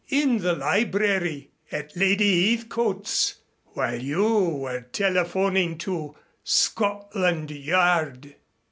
"In 0.09 0.39
the 0.39 0.53
library 0.55 1.51
at 1.71 1.95
Lady 1.95 2.49
Heathcote's 2.55 3.35
while 3.75 4.01
you 4.01 4.45
were 4.45 4.81
telephoning 4.81 5.77
to 5.77 6.15
Scotland 6.43 7.51
Yard." 7.51 8.35